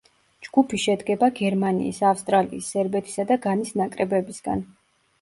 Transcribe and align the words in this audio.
ჯგუფი 0.45 0.79
შედგება 0.83 1.29
გერმანიის, 1.41 2.01
ავსტრალიის, 2.15 2.73
სერბეთისა 2.77 3.29
და 3.35 3.41
განის 3.47 3.81
ნაკრებებისგან. 3.85 4.69